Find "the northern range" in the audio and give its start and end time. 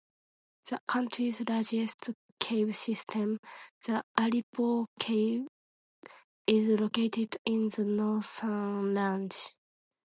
7.69-9.53